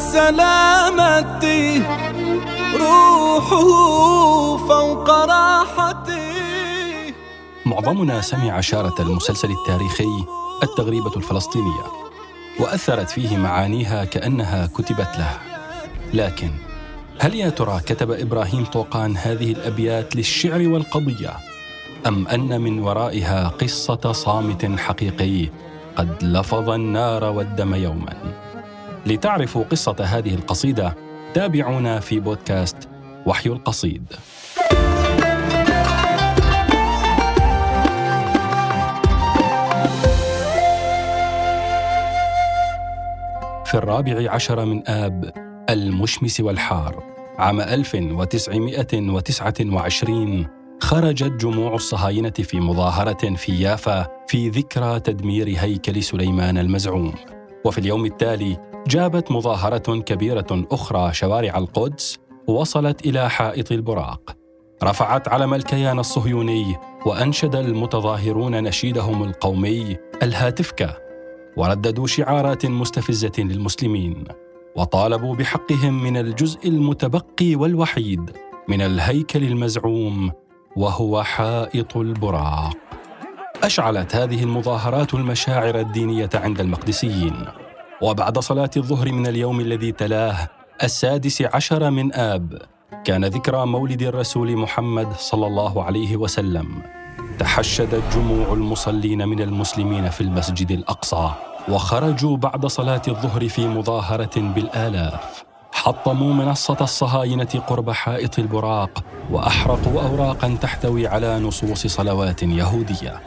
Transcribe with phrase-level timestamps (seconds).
[0.00, 1.44] السلامة
[2.74, 3.66] روحه
[4.56, 6.32] فوق راحتي.
[7.66, 10.24] معظمنا سمع شارة المسلسل التاريخي
[10.62, 11.84] التغريبة الفلسطينية
[12.60, 15.38] وأثرت فيه معانيها كأنها كتبت له.
[16.14, 16.50] لكن
[17.18, 21.36] هل يا ترى كتب إبراهيم طوقان هذه الأبيات للشعر والقضية
[22.06, 25.48] أم أن من ورائها قصة صامت حقيقي
[25.96, 28.49] قد لفظ النار والدم يوما؟
[29.06, 30.94] لتعرفوا قصة هذه القصيدة
[31.34, 32.88] تابعونا في بودكاست
[33.26, 34.04] وحي القصيد.
[43.64, 45.32] في الرابع عشر من آب
[45.70, 47.02] المشمس والحار
[47.38, 50.46] عام 1929
[50.80, 57.12] خرجت جموع الصهاينة في مظاهرة في يافا في ذكرى تدمير هيكل سليمان المزعوم.
[57.64, 64.36] وفي اليوم التالي جابت مظاهرة كبيرة أخرى شوارع القدس وصلت إلى حائط البراق.
[64.82, 70.96] رفعت علم الكيان الصهيوني وأنشد المتظاهرون نشيدهم القومي الهاتفكة
[71.56, 74.24] ورددوا شعارات مستفزة للمسلمين
[74.76, 78.30] وطالبوا بحقهم من الجزء المتبقي والوحيد
[78.68, 80.32] من الهيكل المزعوم
[80.76, 82.76] وهو حائط البراق.
[83.62, 87.59] أشعلت هذه المظاهرات المشاعر الدينية عند المقدسيين.
[88.00, 90.48] وبعد صلاة الظهر من اليوم الذي تلاه
[90.82, 92.62] السادس عشر من آب
[93.04, 96.82] كان ذكرى مولد الرسول محمد صلى الله عليه وسلم.
[97.38, 101.30] تحشدت جموع المصلين من المسلمين في المسجد الأقصى
[101.68, 105.44] وخرجوا بعد صلاة الظهر في مظاهرة بالآلاف.
[105.72, 113.20] حطموا منصة الصهاينة قرب حائط البراق وأحرقوا اوراقا تحتوي على نصوص صلوات يهودية.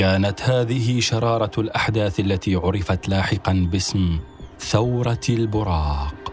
[0.00, 4.18] كانت هذه شرارة الأحداث التي عرفت لاحقا باسم
[4.58, 6.32] ثورة البراق.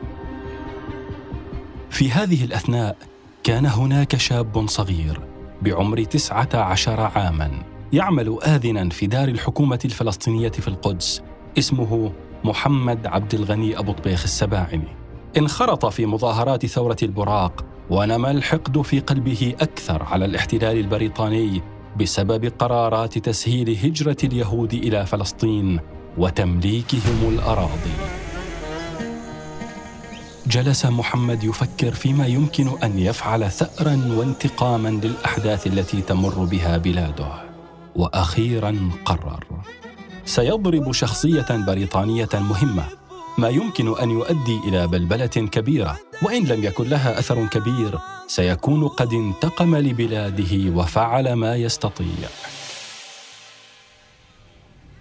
[1.90, 2.98] في هذه الأثناء
[3.44, 5.22] كان هناك شاب صغير
[5.62, 7.64] بعمر تسعة عشر عاما
[7.94, 11.22] يعمل اذنا في دار الحكومة الفلسطينية في القدس
[11.58, 12.12] اسمه
[12.44, 14.96] محمد عبد الغني أبو طبيخ السباعني.
[15.38, 21.62] انخرط في مظاهرات ثورة البراق ونمى الحقد في قلبه أكثر على الاحتلال البريطاني
[22.00, 25.80] بسبب قرارات تسهيل هجرة اليهود إلى فلسطين
[26.18, 27.98] وتمليكهم الأراضي.
[30.48, 37.32] جلس محمد يفكر فيما يمكن أن يفعل ثارا وانتقاما للأحداث التي تمر بها بلاده.
[37.96, 39.44] وأخيرا قرر.
[40.26, 42.84] سيضرب شخصية بريطانية مهمة
[43.38, 49.14] ما يمكن أن يؤدي إلى بلبلة كبيرة وإن لم يكن لها أثر كبير سيكون قد
[49.14, 52.28] انتقم لبلاده وفعل ما يستطيع.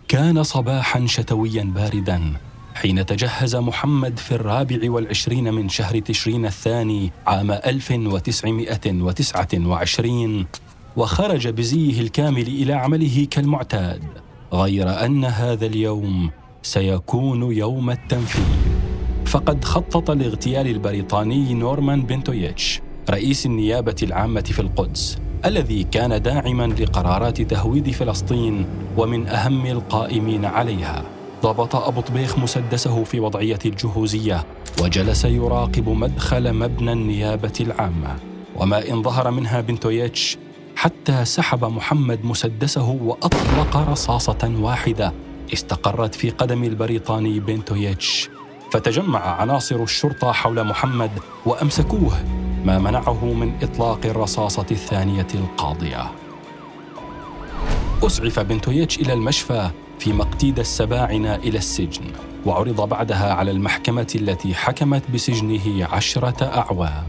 [0.09, 2.33] كان صباحا شتويا باردا
[2.75, 10.47] حين تجهز محمد في الرابع والعشرين من شهر تشرين الثاني عام 1929
[10.97, 14.03] وخرج بزيه الكامل إلى عمله كالمعتاد
[14.53, 16.31] غير أن هذا اليوم
[16.67, 18.45] سيكون يوم التنفيذ.
[19.27, 27.43] فقد خطط لاغتيال البريطاني نورمان بنتويتش رئيس النيابة العامة في القدس الذي كان داعما لقرارات
[27.43, 28.67] تهويد فلسطين
[28.97, 31.03] ومن أهم القائمين عليها.
[31.43, 34.45] ضبط أبو طبيخ مسدسه في وضعية الجهوزية
[34.83, 38.17] وجلس يراقب مدخل مبنى النيابة العامة.
[38.57, 40.39] وما إن ظهر منها بنتويتش
[40.77, 45.13] حتى سحب محمد مسدسه وأطلق رصاصة واحدة
[45.53, 48.31] استقرت في قدم البريطاني بنتويتش
[48.73, 51.11] فتجمع عناصر الشرطة حول محمد
[51.47, 52.13] وأمسكوه
[52.65, 56.13] ما منعه من إطلاق الرصاصة الثانية القاضية.
[58.03, 62.05] أسعف بنتويتش إلى المشفى في مقتيد السباعنة إلى السجن
[62.47, 67.07] وعرض بعدها على المحكمة التي حكمت بسجنه عشرة أعوام.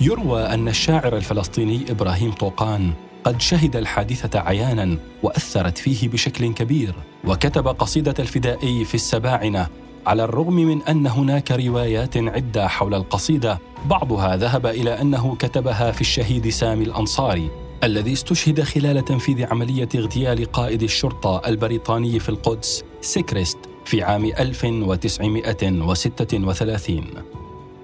[0.00, 2.92] يروى أن الشاعر الفلسطيني إبراهيم طوقان
[3.24, 6.94] قد شهد الحادثة عيانا وأثرت فيه بشكل كبير
[7.24, 9.66] وكتب قصيدة الفدائي في السباعنة
[10.06, 16.00] على الرغم من أن هناك روايات عدة حول القصيدة بعضها ذهب إلى أنه كتبها في
[16.00, 17.50] الشهيد سامي الأنصاري
[17.84, 27.04] الذي استشهد خلال تنفيذ عملية اغتيال قائد الشرطة البريطاني في القدس سيكريست في عام 1936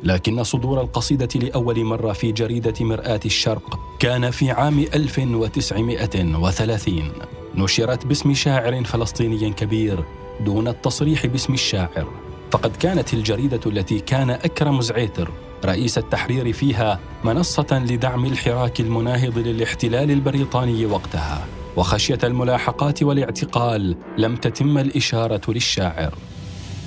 [0.02, 7.12] لكن صدور القصيدة لأول مرة في جريدة مرآة الشرق كان في عام 1930
[7.54, 10.04] نشرت باسم شاعر فلسطيني كبير
[10.40, 12.06] دون التصريح باسم الشاعر.
[12.50, 15.30] فقد كانت الجريدة التي كان أكرم زعيتر
[15.64, 21.46] رئيس التحرير فيها منصة لدعم الحراك المناهض للاحتلال البريطاني وقتها
[21.76, 26.14] وخشية الملاحقات والاعتقال لم تتم الإشارة للشاعر.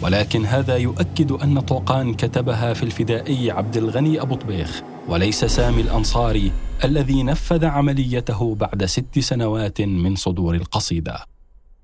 [0.01, 6.51] ولكن هذا يؤكد أن طوقان كتبها في الفدائي عبد الغني أبو طبيخ وليس سامي الأنصاري
[6.83, 11.25] الذي نفذ عمليته بعد ست سنوات من صدور القصيدة.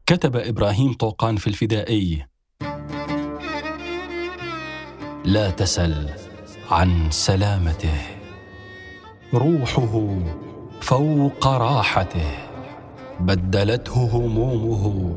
[0.06, 2.26] كتب إبراهيم طوقان في الفدائي.
[5.26, 6.10] لا تسل
[6.72, 8.02] عن سلامته.
[9.34, 10.18] روحه
[10.82, 12.32] فوق راحته.
[13.20, 15.16] بدلته همومه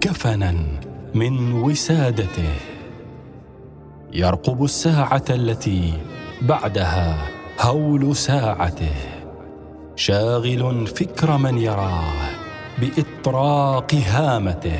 [0.00, 0.80] كفنا
[1.14, 2.54] من وسادته.
[4.12, 5.98] يرقب الساعة التي
[6.42, 8.94] بعدها هول ساعته
[9.96, 12.14] شاغل فكر من يراه
[12.78, 14.78] بإطراق هامته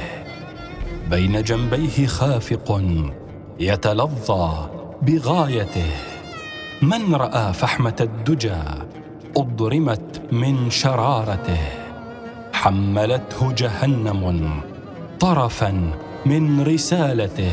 [1.11, 2.83] بين جنبيه خافق
[3.61, 4.69] يتلظى
[5.03, 5.91] بغايته
[6.83, 8.63] من رأى فحمة الدجى
[9.37, 11.61] أضرمت من شرارته
[12.53, 14.51] حملته جهنم
[15.21, 15.91] طرفا
[16.27, 17.53] من رسالته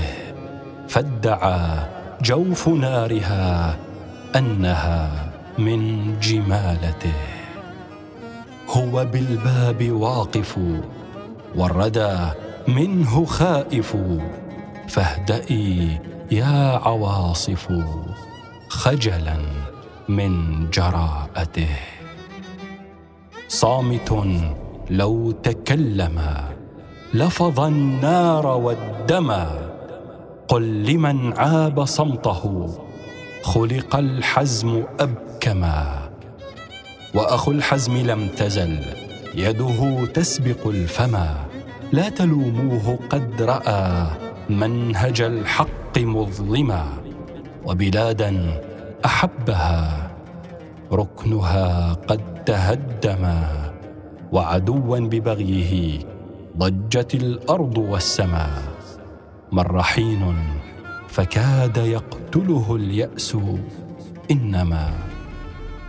[0.87, 1.85] فادعى
[2.21, 3.77] جوف نارها
[4.35, 5.79] أنها من
[6.19, 7.19] جمالته.
[8.69, 10.59] هو بالباب واقف
[11.55, 12.17] والردى
[12.67, 13.97] منه خائف.
[14.87, 15.99] فاهدئي
[16.31, 17.73] يا عواصف
[18.69, 19.37] خجلا
[20.09, 20.33] من
[20.69, 21.75] جراءته.
[23.47, 24.09] صامت
[24.89, 26.21] لو تكلم
[27.13, 29.33] لفظ النار والدم.
[30.47, 32.69] قل لمن عاب صمته
[33.43, 36.09] خلق الحزم أبكما
[37.15, 38.79] وأخو الحزم لم تزل
[39.35, 41.35] يده تسبق الفما.
[41.91, 44.07] لا تلوموه قد رأى
[44.49, 46.83] منهج الحق مظلما
[47.65, 48.61] وبلادا
[49.05, 50.11] أحبها
[50.91, 53.39] ركنها قد تهدما.
[54.31, 55.99] وعدوا ببغيه
[56.57, 58.61] ضجت الأرض والسماء
[59.51, 60.23] مر حين
[61.13, 63.37] فكاد يقتله اليأس.
[64.31, 64.93] إنما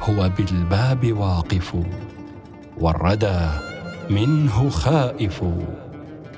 [0.03, 1.77] هو بالباب واقف
[2.81, 3.49] والردى
[4.11, 5.45] منه خائف.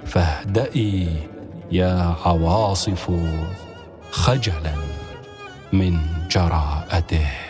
[0.07, 1.09] فاهدئي
[1.73, 3.11] يا عواصف
[4.11, 4.75] خجلا
[5.73, 5.99] من
[6.31, 7.46] جراءته.